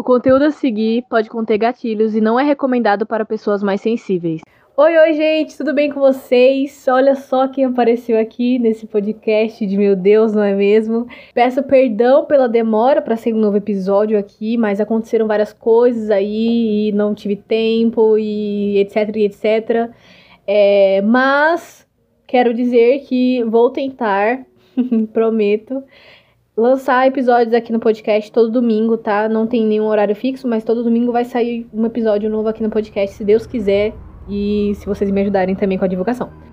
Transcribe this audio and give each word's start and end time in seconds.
O 0.00 0.02
conteúdo 0.02 0.46
a 0.46 0.50
seguir 0.50 1.04
pode 1.10 1.28
conter 1.28 1.58
gatilhos 1.58 2.16
e 2.16 2.22
não 2.22 2.40
é 2.40 2.42
recomendado 2.42 3.04
para 3.04 3.22
pessoas 3.22 3.62
mais 3.62 3.82
sensíveis. 3.82 4.40
Oi, 4.74 4.96
oi, 4.96 5.12
gente, 5.12 5.58
tudo 5.58 5.74
bem 5.74 5.92
com 5.92 6.00
vocês? 6.00 6.86
Olha 6.88 7.14
só 7.14 7.46
quem 7.46 7.66
apareceu 7.66 8.18
aqui 8.18 8.58
nesse 8.58 8.86
podcast 8.86 9.66
de 9.66 9.76
meu 9.76 9.94
Deus, 9.94 10.32
não 10.32 10.42
é 10.42 10.54
mesmo? 10.54 11.06
Peço 11.34 11.62
perdão 11.62 12.24
pela 12.24 12.48
demora 12.48 13.02
para 13.02 13.14
ser 13.14 13.34
um 13.34 13.38
novo 13.38 13.58
episódio 13.58 14.18
aqui, 14.18 14.56
mas 14.56 14.80
aconteceram 14.80 15.26
várias 15.26 15.52
coisas 15.52 16.08
aí 16.08 16.88
e 16.88 16.92
não 16.92 17.14
tive 17.14 17.36
tempo 17.36 18.16
e 18.16 18.78
etc 18.78 19.14
e 19.14 19.24
etc. 19.26 19.90
É, 20.46 21.02
mas 21.02 21.86
quero 22.26 22.54
dizer 22.54 23.00
que 23.00 23.44
vou 23.44 23.68
tentar, 23.68 24.46
prometo, 25.12 25.84
lançar 26.56 27.06
episódios 27.06 27.54
aqui 27.54 27.72
no 27.72 27.80
podcast 27.80 28.30
todo 28.30 28.50
domingo, 28.50 28.96
tá? 28.96 29.28
Não 29.28 29.46
tem 29.46 29.64
nenhum 29.64 29.86
horário 29.86 30.14
fixo, 30.14 30.46
mas 30.48 30.64
todo 30.64 30.84
domingo 30.84 31.12
vai 31.12 31.24
sair 31.24 31.66
um 31.72 31.86
episódio 31.86 32.28
novo 32.28 32.48
aqui 32.48 32.62
no 32.62 32.70
podcast, 32.70 33.16
se 33.16 33.24
Deus 33.24 33.46
quiser, 33.46 33.94
e 34.28 34.72
se 34.74 34.86
vocês 34.86 35.10
me 35.10 35.20
ajudarem 35.20 35.54
também 35.54 35.78
com 35.78 35.84
a 35.84 35.88
divulgação. 35.88 36.49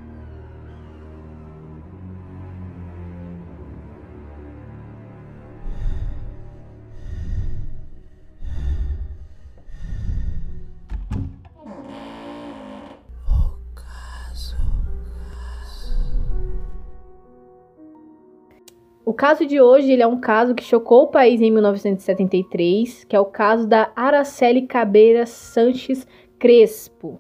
O 19.08 19.14
caso 19.14 19.46
de 19.46 19.62
hoje 19.62 19.90
ele 19.90 20.02
é 20.02 20.08
um 20.08 20.20
caso 20.20 20.54
que 20.54 20.62
chocou 20.62 21.04
o 21.04 21.08
país 21.08 21.40
em 21.40 21.50
1973, 21.50 23.06
que 23.06 23.16
é 23.16 23.20
o 23.22 23.24
caso 23.24 23.66
da 23.66 23.90
Araceli 23.96 24.64
Cabeira 24.64 25.26
Sanches 25.26 26.06
Crespo. 26.38 27.18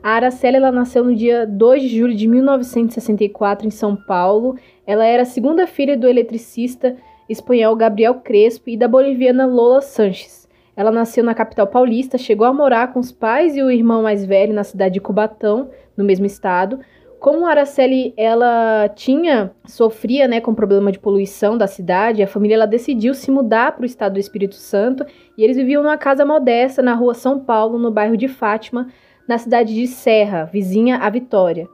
A 0.00 0.10
Araceli 0.10 0.58
ela 0.58 0.70
nasceu 0.70 1.02
no 1.02 1.12
dia 1.12 1.44
2 1.44 1.82
de 1.82 1.88
julho 1.88 2.14
de 2.14 2.28
1964 2.28 3.66
em 3.66 3.70
São 3.72 3.96
Paulo. 3.96 4.56
Ela 4.86 5.04
era 5.06 5.24
a 5.24 5.26
segunda 5.26 5.66
filha 5.66 5.96
do 5.96 6.06
eletricista 6.06 6.96
espanhol 7.28 7.74
Gabriel 7.74 8.14
Crespo 8.20 8.70
e 8.70 8.76
da 8.76 8.86
boliviana 8.86 9.44
Lola 9.44 9.80
Sanches. 9.80 10.48
Ela 10.76 10.92
nasceu 10.92 11.24
na 11.24 11.34
capital 11.34 11.66
paulista, 11.66 12.16
chegou 12.16 12.46
a 12.46 12.52
morar 12.52 12.92
com 12.92 13.00
os 13.00 13.10
pais 13.10 13.56
e 13.56 13.62
o 13.62 13.72
irmão 13.72 14.04
mais 14.04 14.24
velho 14.24 14.54
na 14.54 14.62
cidade 14.62 14.94
de 14.94 15.00
Cubatão, 15.00 15.68
no 15.96 16.04
mesmo 16.04 16.26
estado, 16.26 16.78
como 17.24 17.46
a 17.46 17.52
Araceli 17.52 18.12
ela 18.18 18.86
tinha 18.94 19.50
sofria, 19.64 20.28
né, 20.28 20.42
com 20.42 20.54
problema 20.54 20.92
de 20.92 20.98
poluição 20.98 21.56
da 21.56 21.66
cidade, 21.66 22.22
a 22.22 22.26
família 22.26 22.54
ela 22.54 22.66
decidiu 22.66 23.14
se 23.14 23.30
mudar 23.30 23.72
para 23.72 23.84
o 23.84 23.86
estado 23.86 24.12
do 24.12 24.20
Espírito 24.20 24.56
Santo 24.56 25.06
e 25.38 25.42
eles 25.42 25.56
viviam 25.56 25.82
numa 25.82 25.96
casa 25.96 26.26
modesta 26.26 26.82
na 26.82 26.92
rua 26.92 27.14
São 27.14 27.40
Paulo, 27.40 27.78
no 27.78 27.90
bairro 27.90 28.14
de 28.14 28.28
Fátima, 28.28 28.88
na 29.26 29.38
cidade 29.38 29.74
de 29.74 29.86
Serra, 29.86 30.44
vizinha 30.44 30.98
à 30.98 31.08
Vitória. 31.08 31.66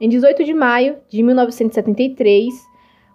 Em 0.00 0.08
18 0.08 0.44
de 0.44 0.54
maio 0.54 0.98
de 1.08 1.20
1973, 1.20 2.54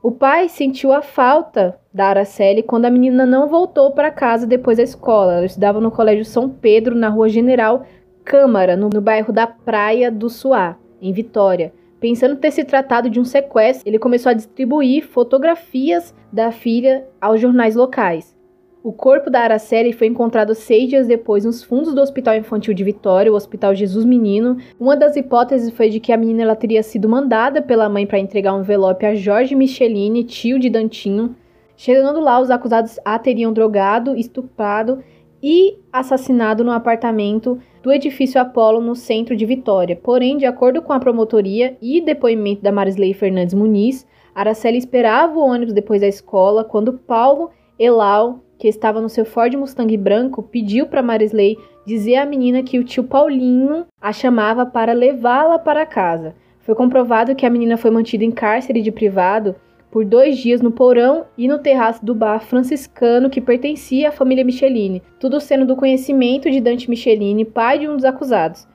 o 0.04 0.12
pai 0.12 0.50
sentiu 0.50 0.92
a 0.92 1.02
falta 1.02 1.80
da 1.94 2.08
Araceli 2.08 2.64
quando 2.64 2.84
a 2.84 2.92
menina 2.92 3.26
não 3.26 3.48
voltou 3.48 3.94
para 3.94 4.12
casa 4.12 4.46
depois 4.46 4.76
da 4.76 4.84
escola. 4.84 5.36
Ela 5.36 5.46
estudava 5.46 5.80
no 5.80 5.90
Colégio 5.90 6.26
São 6.26 6.50
Pedro, 6.50 6.94
na 6.94 7.08
rua 7.08 7.30
General 7.30 7.86
Câmara, 8.26 8.76
no, 8.76 8.90
no 8.90 9.00
bairro 9.00 9.32
da 9.32 9.48
Praia 9.48 10.12
do 10.12 10.30
Suá 10.30 10.78
em 11.02 11.12
Vitória. 11.12 11.74
Pensando 12.00 12.36
ter 12.36 12.52
se 12.52 12.64
tratado 12.64 13.10
de 13.10 13.20
um 13.20 13.26
sequestro, 13.26 13.88
ele 13.88 13.98
começou 13.98 14.30
a 14.30 14.34
distribuir 14.34 15.08
fotografias 15.08 16.14
da 16.32 16.52
filha 16.52 17.06
aos 17.20 17.42
jornais 17.42 17.76
locais. 17.76 18.38
O 18.84 18.94
corpo 18.94 19.30
da 19.30 19.42
Araceli 19.42 19.92
foi 19.92 20.08
encontrado 20.08 20.56
seis 20.56 20.88
dias 20.88 21.08
depois 21.08 21.44
nos 21.44 21.64
fundos 21.64 21.94
do 21.94 22.00
Hospital 22.00 22.36
Infantil 22.36 22.74
de 22.74 22.84
Vitória, 22.84 23.32
o 23.32 23.36
Hospital 23.36 23.76
Jesus 23.76 24.06
Menino. 24.06 24.58
Uma 24.80 24.96
das 24.96 25.16
hipóteses 25.18 25.72
foi 25.72 25.90
de 25.90 26.00
que 26.00 26.14
a 26.14 26.18
menina 26.18 26.56
teria 26.56 26.82
sido 26.82 27.10
mandada 27.10 27.62
pela 27.62 27.90
mãe 27.90 28.06
para 28.06 28.20
entregar 28.20 28.54
um 28.54 28.62
envelope 28.62 29.06
a 29.06 29.14
Jorge 29.14 29.56
Michelini, 29.56 30.24
tio 30.24 30.58
de 30.58 30.70
Dantinho. 30.70 31.36
Chegando 31.76 32.20
lá, 32.20 32.40
os 32.40 32.50
acusados 32.50 32.98
a 33.04 33.20
teriam 33.20 33.52
drogado, 33.52 34.16
estuprado 34.16 35.04
e 35.50 35.80
assassinado 35.94 36.62
no 36.62 36.74
apartamento 36.74 37.58
do 37.82 37.90
edifício 37.90 38.42
Apolo 38.42 38.82
no 38.82 38.94
centro 38.94 39.34
de 39.34 39.46
Vitória. 39.46 39.96
Porém, 39.96 40.38
de 40.38 40.46
acordo 40.46 40.82
com 40.82 40.92
a 40.92 41.00
promotoria 41.00 41.78
e 41.82 42.02
depoimento 42.02 42.62
da 42.62 42.70
Marisley 42.70 43.14
Fernandes 43.14 43.54
Muniz, 43.54 44.06
Araceli 44.36 44.78
esperava 44.78 45.40
o 45.40 45.48
ônibus 45.48 45.74
depois 45.74 46.02
da 46.02 46.08
escola 46.08 46.66
quando 46.66 46.92
Paulo 46.92 47.50
Elau, 47.80 48.44
que 48.60 48.68
estava 48.68 49.00
no 49.00 49.08
seu 49.08 49.24
Ford 49.24 49.56
Mustang 49.56 49.96
branco, 49.96 50.44
pediu 50.44 50.88
para 50.88 51.02
Marisley 51.02 51.58
dizer 51.86 52.18
à 52.18 52.26
menina 52.26 52.62
que 52.62 52.78
o 52.78 52.84
tio 52.84 53.06
Paulinho 53.06 53.86
a 54.02 54.12
chamava 54.12 54.66
para 54.66 54.92
levá-la 54.92 55.58
para 55.58 55.86
casa. 55.86 56.36
Foi 56.60 56.76
comprovado 56.76 57.34
que 57.36 57.46
a 57.46 57.50
menina 57.50 57.78
foi 57.78 57.90
mantida 57.90 58.26
em 58.26 58.32
cárcere 58.32 58.82
de 58.82 58.92
privado 58.92 59.56
por 59.90 60.04
dois 60.06 60.38
dias 60.38 60.62
no 60.62 60.72
porão 60.72 61.26
e 61.38 61.48
no 61.48 61.60
terraço 61.60 62.06
do 62.06 62.14
bar 62.14 62.42
franciscano 62.42 63.30
que 63.30 63.42
pertencia 63.42 64.10
à 64.10 64.12
família 64.12 64.44
Michelini, 64.44 65.02
tudo 65.20 65.40
sendo 65.40 65.66
do 65.66 65.76
conhecimento 65.76 66.52
de 66.52 66.60
Dante 66.60 66.90
Michelini, 66.90 67.46
pai 67.46 67.80
de 67.80 67.88
um 67.88 67.96
dos 67.96 68.06
acusados. 68.06 68.68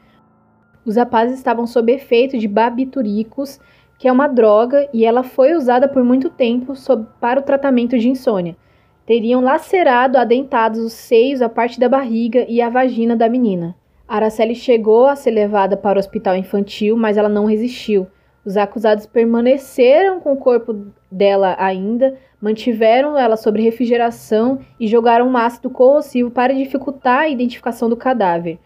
Os 0.85 0.97
rapazes 0.97 1.39
estavam 1.39 1.67
sob 1.67 1.93
efeito 1.93 2.37
de 2.37 2.49
barbitúricos, 2.49 3.61
que 3.99 4.09
é 4.09 4.13
uma 4.13 4.27
droga, 4.27 4.89
e 4.93 5.05
ela 5.05 5.23
foi 5.23 5.55
usada 5.55 5.87
por 5.87 6.03
muito 6.03 6.29
tempo 6.29 6.75
sob, 6.75 7.07
para 7.21 7.39
o 7.39 7.45
tratamento 7.45 7.97
de 7.97 8.09
insônia. 8.09 8.57
Teriam 9.07 9.41
lacerado 9.41 10.19
adentados 10.19 10.81
os 10.81 10.93
seios, 10.93 11.43
a 11.43 11.49
parte 11.49 11.79
da 11.79 11.89
barriga 11.89 12.45
e 12.49 12.61
a 12.61 12.69
vagina 12.69 13.15
da 13.15 13.29
menina. 13.29 13.77
Araceli 14.09 14.55
chegou 14.55 15.07
a 15.07 15.15
ser 15.15 15.31
levada 15.31 15.77
para 15.77 15.99
o 15.99 16.01
hospital 16.01 16.37
infantil, 16.37 16.97
mas 16.97 17.17
ela 17.17 17.29
não 17.29 17.45
resistiu. 17.45 18.07
Os 18.45 18.57
acusados 18.57 19.07
permaneceram 19.07 20.19
com 20.19 20.33
o 20.33 20.37
corpo 20.37 20.87
dela 21.11 21.55
ainda, 21.59 22.19
mantiveram 22.41 23.17
ela 23.17 23.37
sob 23.37 23.63
refrigeração 23.63 24.59
e 24.81 24.89
jogaram 24.89 25.29
um 25.29 25.37
ácido 25.37 25.71
corrosivo 25.71 26.31
para 26.31 26.53
dificultar 26.53 27.21
a 27.21 27.29
identificação 27.29 27.89
do 27.89 27.97
cadáver. 27.97 28.59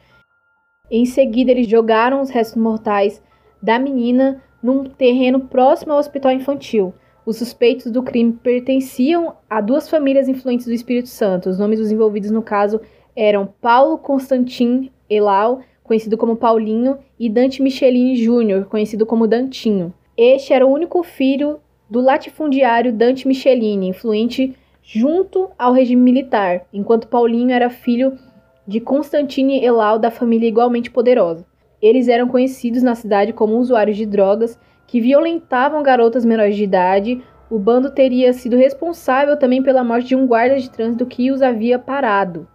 Em 0.90 1.04
seguida, 1.04 1.50
eles 1.50 1.68
jogaram 1.68 2.20
os 2.20 2.30
restos 2.30 2.56
mortais 2.56 3.22
da 3.62 3.78
menina 3.78 4.42
num 4.62 4.84
terreno 4.84 5.40
próximo 5.40 5.92
ao 5.92 5.98
hospital 5.98 6.32
infantil. 6.32 6.94
Os 7.26 7.36
suspeitos 7.38 7.90
do 7.90 8.02
crime 8.02 8.32
pertenciam 8.32 9.34
a 9.50 9.60
duas 9.60 9.90
famílias 9.90 10.28
influentes 10.28 10.66
do 10.66 10.72
Espírito 10.72 11.08
Santo. 11.08 11.50
Os 11.50 11.58
nomes 11.58 11.80
dos 11.80 11.90
envolvidos 11.90 12.30
no 12.30 12.40
caso 12.40 12.80
eram 13.14 13.52
Paulo 13.60 13.98
Constantin 13.98 14.92
Elau, 15.10 15.60
conhecido 15.86 16.18
como 16.18 16.36
Paulinho, 16.36 16.98
e 17.18 17.30
Dante 17.30 17.62
Michelini 17.62 18.16
Jr., 18.16 18.66
conhecido 18.66 19.06
como 19.06 19.26
Dantinho. 19.26 19.94
Este 20.16 20.52
era 20.52 20.66
o 20.66 20.72
único 20.72 21.02
filho 21.02 21.60
do 21.88 22.00
latifundiário 22.00 22.92
Dante 22.92 23.28
Michelini, 23.28 23.88
influente 23.88 24.56
junto 24.82 25.50
ao 25.58 25.72
regime 25.72 26.02
militar, 26.02 26.66
enquanto 26.72 27.08
Paulinho 27.08 27.52
era 27.52 27.70
filho 27.70 28.18
de 28.66 28.80
Constantine 28.80 29.64
Elau, 29.64 29.98
da 29.98 30.10
família 30.10 30.48
igualmente 30.48 30.90
poderosa. 30.90 31.46
Eles 31.80 32.08
eram 32.08 32.28
conhecidos 32.28 32.82
na 32.82 32.94
cidade 32.94 33.32
como 33.32 33.58
usuários 33.58 33.96
de 33.96 34.06
drogas 34.06 34.58
que 34.86 35.00
violentavam 35.00 35.82
garotas 35.82 36.24
menores 36.24 36.56
de 36.56 36.64
idade. 36.64 37.22
O 37.50 37.58
bando 37.58 37.90
teria 37.90 38.32
sido 38.32 38.56
responsável 38.56 39.38
também 39.38 39.62
pela 39.62 39.84
morte 39.84 40.08
de 40.08 40.16
um 40.16 40.26
guarda 40.26 40.58
de 40.58 40.70
trânsito 40.70 41.06
que 41.06 41.30
os 41.30 41.42
havia 41.42 41.78
parado. 41.78 42.48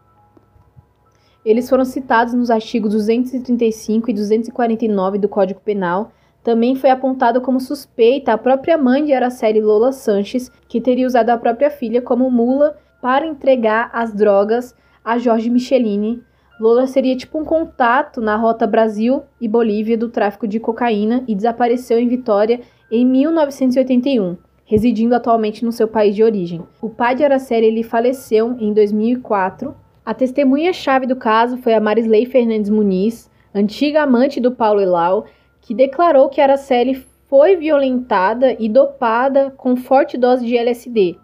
Eles 1.43 1.67
foram 1.67 1.83
citados 1.83 2.33
nos 2.33 2.51
artigos 2.51 2.93
235 2.93 4.11
e 4.11 4.13
249 4.13 5.17
do 5.17 5.27
Código 5.27 5.59
Penal. 5.59 6.11
Também 6.43 6.75
foi 6.75 6.89
apontado 6.89 7.41
como 7.41 7.59
suspeita 7.59 8.33
a 8.33 8.37
própria 8.37 8.77
mãe 8.77 9.05
de 9.05 9.13
Araceli 9.13 9.59
Lola 9.59 9.91
Sanches, 9.91 10.51
que 10.67 10.79
teria 10.79 11.07
usado 11.07 11.31
a 11.31 11.37
própria 11.37 11.69
filha 11.69 12.01
como 12.01 12.29
mula 12.29 12.77
para 13.01 13.25
entregar 13.25 13.89
as 13.91 14.13
drogas 14.13 14.75
a 15.03 15.17
Jorge 15.17 15.49
Michelini. 15.49 16.21
Lola 16.59 16.85
seria 16.85 17.17
tipo 17.17 17.39
um 17.39 17.43
contato 17.43 18.21
na 18.21 18.35
rota 18.35 18.67
Brasil 18.67 19.23
e 19.39 19.47
Bolívia 19.47 19.97
do 19.97 20.09
tráfico 20.09 20.47
de 20.47 20.59
cocaína 20.59 21.23
e 21.27 21.33
desapareceu 21.33 21.97
em 21.97 22.07
Vitória 22.07 22.61
em 22.91 23.03
1981, 23.03 24.37
residindo 24.63 25.15
atualmente 25.15 25.65
no 25.65 25.71
seu 25.71 25.87
país 25.87 26.15
de 26.15 26.23
origem. 26.23 26.61
O 26.79 26.87
pai 26.87 27.15
de 27.15 27.23
Araceli 27.23 27.65
ele 27.65 27.81
faleceu 27.81 28.55
em 28.59 28.73
2004 28.73 29.73
a 30.03 30.13
testemunha-chave 30.13 31.05
do 31.05 31.15
caso 31.15 31.57
foi 31.57 31.75
a 31.75 31.79
Marisley 31.79 32.25
Fernandes 32.25 32.71
Muniz, 32.71 33.29
antiga 33.53 34.01
amante 34.01 34.39
do 34.39 34.51
Paulo 34.51 34.81
Elau, 34.81 35.25
que 35.61 35.75
declarou 35.75 36.27
que 36.27 36.41
Araceli 36.41 36.95
foi 37.29 37.55
violentada 37.55 38.55
e 38.59 38.67
dopada 38.67 39.51
com 39.51 39.75
forte 39.75 40.17
dose 40.17 40.45
de 40.45 40.57
LSD 40.57 41.17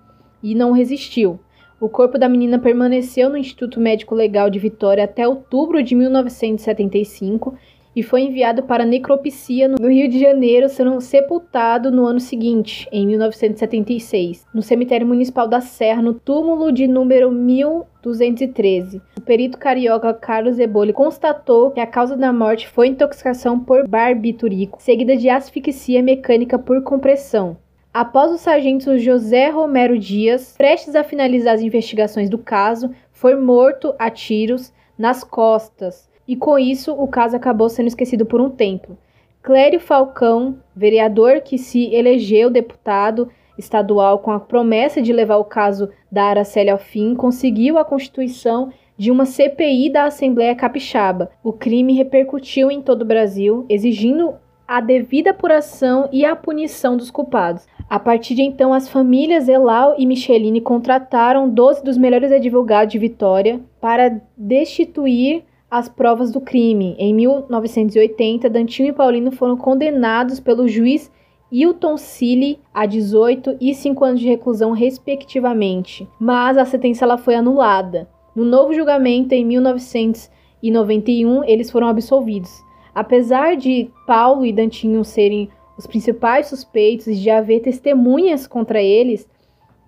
e 0.43 0.53
não 0.53 0.71
resistiu. 0.71 1.39
O 1.79 1.89
corpo 1.89 2.17
da 2.17 2.29
menina 2.29 2.59
permaneceu 2.59 3.29
no 3.29 3.37
Instituto 3.37 3.79
Médico 3.79 4.13
Legal 4.13 4.49
de 4.49 4.59
Vitória 4.59 5.03
até 5.03 5.27
outubro 5.27 5.81
de 5.81 5.95
1975 5.95 7.55
e 7.97 8.03
foi 8.03 8.21
enviado 8.21 8.61
para 8.61 8.85
necropsia 8.85 9.67
no 9.67 9.89
Rio 9.89 10.07
de 10.07 10.19
Janeiro, 10.19 10.69
sendo 10.69 11.01
sepultado 11.01 11.89
no 11.89 12.05
ano 12.05 12.19
seguinte, 12.19 12.87
em 12.91 13.07
1976, 13.07 14.45
no 14.53 14.61
cemitério 14.61 15.07
municipal 15.07 15.47
da 15.47 15.61
Serra, 15.61 15.99
no 15.99 16.13
túmulo 16.13 16.71
de 16.71 16.85
número 16.85 17.31
1213. 17.31 19.01
O 19.17 19.21
perito 19.21 19.57
carioca 19.57 20.13
Carlos 20.13 20.59
Eboli 20.59 20.93
constatou 20.93 21.71
que 21.71 21.79
a 21.79 21.87
causa 21.87 22.15
da 22.15 22.31
morte 22.31 22.67
foi 22.67 22.89
intoxicação 22.89 23.59
por 23.59 23.87
barbitúrico, 23.87 24.79
seguida 24.79 25.17
de 25.17 25.27
asfixia 25.27 26.03
mecânica 26.03 26.59
por 26.59 26.83
compressão. 26.83 27.57
Após 27.91 28.31
o 28.31 28.37
sargento 28.37 28.95
José 28.99 29.49
Romero 29.49 29.97
Dias, 29.97 30.53
prestes 30.55 30.95
a 30.95 31.03
finalizar 31.03 31.55
as 31.55 31.61
investigações 31.61 32.29
do 32.29 32.37
caso, 32.37 32.91
foi 33.11 33.35
morto 33.35 33.95
a 33.97 34.11
tiros 34.11 34.71
nas 34.95 35.23
costas, 35.23 36.06
e 36.27 36.35
com 36.35 36.59
isso 36.59 36.91
o 36.93 37.07
caso 37.07 37.35
acabou 37.35 37.69
sendo 37.69 37.87
esquecido 37.87 38.25
por 38.25 38.41
um 38.41 38.49
tempo. 38.49 38.97
Clério 39.41 39.79
Falcão, 39.79 40.57
vereador 40.75 41.41
que 41.41 41.57
se 41.57 41.93
elegeu 41.93 42.49
deputado 42.49 43.29
estadual 43.57 44.19
com 44.19 44.31
a 44.31 44.39
promessa 44.39 45.01
de 45.01 45.13
levar 45.13 45.37
o 45.37 45.45
caso 45.45 45.89
da 46.11 46.25
Araceli 46.25 46.69
ao 46.69 46.77
fim, 46.77 47.15
conseguiu 47.15 47.77
a 47.77 47.85
constituição 47.85 48.71
de 48.97 49.11
uma 49.11 49.25
CPI 49.25 49.89
da 49.89 50.05
Assembleia 50.05 50.55
Capixaba. 50.55 51.31
O 51.43 51.53
crime 51.53 51.93
repercutiu 51.93 52.69
em 52.69 52.81
todo 52.81 53.03
o 53.03 53.05
Brasil, 53.05 53.65
exigindo 53.69 54.33
a 54.67 54.81
devida 54.81 55.29
apuração 55.29 56.09
e 56.11 56.25
a 56.25 56.35
punição 56.35 56.97
dos 56.97 57.09
culpados. 57.09 57.65
A 57.89 57.97
partir 57.97 58.35
de 58.35 58.41
então, 58.41 58.73
as 58.73 58.89
famílias 58.89 59.47
Elau 59.47 59.95
e 59.97 60.05
Micheline 60.05 60.59
contrataram 60.59 61.49
12 61.49 61.83
dos 61.83 61.97
melhores 61.97 62.33
advogados 62.33 62.91
de 62.91 62.99
Vitória 62.99 63.61
para 63.79 64.19
destituir 64.35 65.45
as 65.69 65.89
provas 65.89 66.31
do 66.31 66.39
crime. 66.39 66.95
Em 66.97 67.13
1980, 67.13 68.49
Dantinho 68.49 68.89
e 68.89 68.93
Paulino 68.93 69.31
foram 69.31 69.57
condenados 69.57 70.39
pelo 70.39 70.67
juiz 70.67 71.11
Hilton 71.51 71.97
Cili 71.97 72.59
a 72.73 72.85
18 72.85 73.57
e 73.59 73.73
5 73.73 74.03
anos 74.03 74.19
de 74.19 74.27
reclusão, 74.27 74.71
respectivamente, 74.71 76.07
mas 76.19 76.57
a 76.57 76.65
sentença 76.65 77.05
ela 77.05 77.17
foi 77.17 77.35
anulada. 77.35 78.09
No 78.35 78.43
novo 78.45 78.73
julgamento, 78.73 79.33
em 79.33 79.45
1991, 79.45 81.43
eles 81.45 81.71
foram 81.71 81.87
absolvidos. 81.87 82.51
Apesar 82.93 83.55
de 83.55 83.89
Paulo 84.05 84.45
e 84.45 84.51
Dantinho 84.51 85.03
serem 85.03 85.49
os 85.77 85.87
principais 85.87 86.47
suspeitos 86.47 87.07
e 87.07 87.15
de 87.15 87.29
haver 87.29 87.61
testemunhas 87.61 88.47
contra 88.47 88.81
eles, 88.81 89.27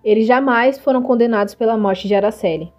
eles 0.04 0.26
jamais 0.26 0.78
foram 0.78 1.02
condenados 1.02 1.54
pela 1.54 1.76
morte 1.76 2.08
de 2.08 2.14
Araceli. 2.14 2.72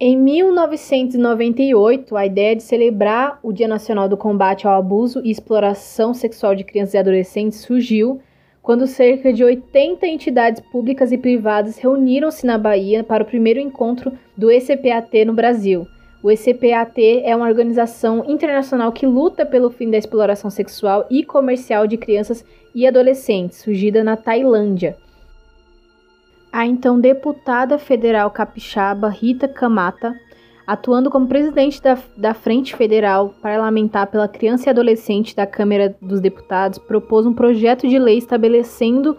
Em 0.00 0.16
1998, 0.16 2.16
a 2.16 2.24
ideia 2.24 2.54
de 2.54 2.62
celebrar 2.62 3.40
o 3.42 3.52
Dia 3.52 3.66
Nacional 3.66 4.08
do 4.08 4.16
Combate 4.16 4.64
ao 4.64 4.78
Abuso 4.78 5.20
e 5.24 5.30
Exploração 5.32 6.14
Sexual 6.14 6.54
de 6.54 6.62
Crianças 6.62 6.94
e 6.94 6.98
Adolescentes 6.98 7.58
surgiu 7.58 8.20
quando 8.62 8.86
cerca 8.86 9.32
de 9.32 9.42
80 9.42 10.06
entidades 10.06 10.62
públicas 10.70 11.10
e 11.10 11.18
privadas 11.18 11.78
reuniram-se 11.78 12.46
na 12.46 12.56
Bahia 12.56 13.02
para 13.02 13.24
o 13.24 13.26
primeiro 13.26 13.58
encontro 13.58 14.12
do 14.36 14.52
ECPAT 14.52 15.24
no 15.24 15.32
Brasil. 15.32 15.84
O 16.22 16.30
ECPAT 16.30 17.22
é 17.24 17.34
uma 17.34 17.48
organização 17.48 18.24
internacional 18.24 18.92
que 18.92 19.04
luta 19.04 19.44
pelo 19.44 19.68
fim 19.68 19.90
da 19.90 19.98
exploração 19.98 20.48
sexual 20.48 21.08
e 21.10 21.24
comercial 21.24 21.88
de 21.88 21.96
crianças 21.96 22.44
e 22.72 22.86
adolescentes, 22.86 23.58
surgida 23.58 24.04
na 24.04 24.16
Tailândia. 24.16 24.96
A 26.52 26.66
então 26.66 26.98
deputada 26.98 27.78
federal 27.78 28.30
capixaba 28.30 29.08
Rita 29.08 29.46
Kamata, 29.46 30.18
atuando 30.66 31.10
como 31.10 31.26
presidente 31.26 31.82
da, 31.82 31.98
da 32.16 32.34
Frente 32.34 32.74
Federal 32.74 33.34
Parlamentar 33.42 34.06
pela 34.06 34.26
Criança 34.26 34.68
e 34.68 34.70
Adolescente 34.70 35.36
da 35.36 35.46
Câmara 35.46 35.96
dos 36.00 36.20
Deputados, 36.20 36.78
propôs 36.78 37.26
um 37.26 37.34
projeto 37.34 37.86
de 37.86 37.98
lei 37.98 38.18
estabelecendo 38.18 39.16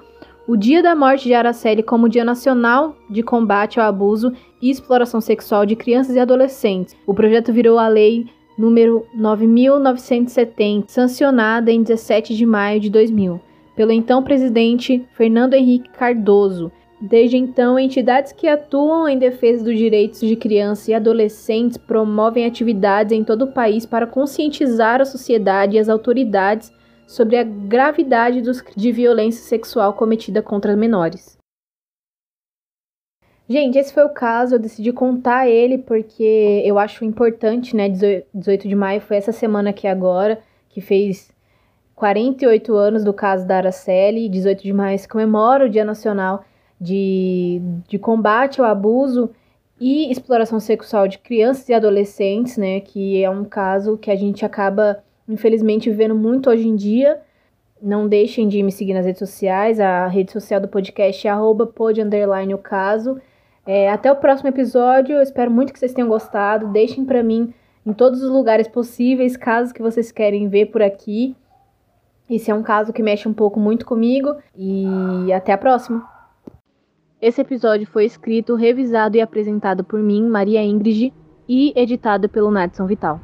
o 0.48 0.58
Dia 0.58 0.82
da 0.82 0.96
Morte 0.96 1.26
de 1.26 1.34
Araceli 1.36 1.84
como 1.84 2.10
Dia 2.10 2.26
Nacional 2.26 2.96
de 3.08 3.22
Combate 3.22 3.80
ao 3.80 3.88
Abuso 3.88 4.34
e 4.60 4.72
Exploração 4.72 5.22
Sexual 5.22 5.64
de 5.64 5.76
Crianças 5.76 6.16
e 6.16 6.20
Adolescentes. 6.20 6.98
O 7.06 7.14
projeto 7.14 7.54
virou 7.54 7.78
a 7.78 7.88
lei 7.88 8.26
número 8.58 9.06
9970, 9.14 10.92
sancionada 10.92 11.72
em 11.72 11.84
17 11.84 12.36
de 12.36 12.46
maio 12.48 12.80
de 12.80 12.90
2000, 12.90 13.40
pelo 13.76 13.92
então 13.92 14.24
presidente 14.24 15.06
Fernando 15.14 15.54
Henrique 15.54 15.90
Cardoso. 15.92 16.72
Desde 17.02 17.38
então, 17.38 17.80
entidades 17.80 18.34
que 18.34 18.46
atuam 18.46 19.08
em 19.08 19.18
defesa 19.18 19.64
dos 19.64 19.78
direitos 19.78 20.20
de 20.20 20.36
crianças 20.36 20.90
e 20.90 20.94
adolescentes 20.94 21.78
promovem 21.78 22.46
atividades 22.46 23.14
em 23.14 23.24
todo 23.24 23.44
o 23.44 23.52
país 23.54 23.86
para 23.86 24.06
conscientizar 24.06 25.00
a 25.00 25.06
sociedade 25.06 25.78
e 25.78 25.80
as 25.80 25.88
autoridades 25.88 26.74
sobre 27.08 27.38
a 27.38 27.44
gravidade 27.44 28.42
dos, 28.42 28.62
de 28.76 28.92
violência 28.92 29.42
sexual 29.42 29.94
cometida 29.94 30.42
contra 30.42 30.76
menores. 30.76 31.38
Gente, 33.48 33.80
esse 33.80 33.94
foi 33.94 34.04
o 34.04 34.14
caso, 34.14 34.56
eu 34.56 34.60
decidi 34.60 34.92
contar 34.92 35.48
ele 35.48 35.78
porque 35.78 36.62
eu 36.66 36.78
acho 36.78 37.06
importante, 37.06 37.76
né? 37.76 37.88
18 37.88 38.68
de 38.68 38.76
maio 38.76 39.00
foi 39.00 39.16
essa 39.16 39.32
semana 39.32 39.70
aqui 39.70 39.88
agora, 39.88 40.44
que 40.68 40.82
fez 40.82 41.32
48 41.96 42.76
anos 42.76 43.04
do 43.06 43.14
caso 43.14 43.48
da 43.48 43.58
Araceli, 43.58 44.30
18 44.30 44.62
de 44.62 44.74
maio 44.74 45.00
se 45.00 45.08
comemora 45.08 45.66
o 45.66 45.70
Dia 45.70 45.86
Nacional 45.86 46.44
de, 46.80 47.62
de 47.88 48.00
Combate 48.00 48.62
ao 48.62 48.68
Abuso 48.68 49.30
e 49.80 50.12
Exploração 50.12 50.60
Sexual 50.60 51.08
de 51.08 51.18
Crianças 51.18 51.68
e 51.70 51.74
Adolescentes, 51.74 52.58
né? 52.58 52.80
Que 52.80 53.24
é 53.24 53.30
um 53.30 53.46
caso 53.46 53.98
que 53.98 54.12
a 54.12 54.16
gente 54.16 54.46
acaba 54.46 55.04
infelizmente 55.28 55.90
vivendo 55.90 56.16
muito 56.16 56.50
hoje 56.50 56.68
em 56.68 56.76
dia. 56.76 57.20
Não 57.82 58.08
deixem 58.08 58.48
de 58.48 58.62
me 58.62 58.72
seguir 58.72 58.94
nas 58.94 59.06
redes 59.06 59.20
sociais. 59.20 59.80
A 59.80 60.08
rede 60.08 60.32
social 60.32 60.60
do 60.60 60.68
podcast 60.68 61.26
é 61.26 61.32
arroba 61.32 61.66
o 61.66 62.58
caso. 62.58 63.22
É, 63.66 63.90
até 63.90 64.12
o 64.12 64.18
próximo 64.18 64.50
episódio. 64.50 65.16
Eu 65.16 65.22
espero 65.22 65.50
muito 65.50 65.72
que 65.72 65.80
vocês 65.80 65.94
tenham 65.94 66.10
gostado. 66.10 66.68
Deixem 66.68 67.06
para 67.06 67.24
mim 67.24 67.54
em 67.86 67.94
todos 67.94 68.22
os 68.22 68.30
lugares 68.30 68.68
possíveis, 68.68 69.38
casos 69.38 69.72
que 69.72 69.82
vocês 69.82 70.12
querem 70.12 70.50
ver 70.50 70.68
por 70.68 70.82
aqui. 70.82 71.36
Esse 72.30 72.52
é 72.52 72.54
um 72.54 72.62
caso 72.62 72.92
que 72.92 73.02
mexe 73.02 73.28
um 73.28 73.34
pouco 73.34 73.60
muito 73.60 73.86
comigo. 73.86 74.36
E 74.58 75.32
até 75.32 75.54
a 75.54 75.58
próxima. 75.58 76.19
Esse 77.22 77.42
episódio 77.42 77.86
foi 77.86 78.06
escrito, 78.06 78.56
revisado 78.56 79.18
e 79.18 79.22
apresentado 79.22 79.84
por 79.84 80.00
mim, 80.00 80.24
Maria 80.30 80.64
Ingrid, 80.64 81.14
e 81.50 81.74
editado 81.76 82.30
pelo 82.30 82.50
Nadson 82.50 82.88
Vital. 82.88 83.20